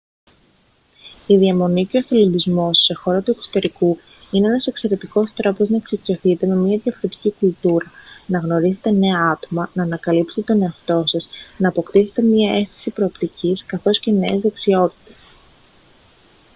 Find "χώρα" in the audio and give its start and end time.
2.93-3.21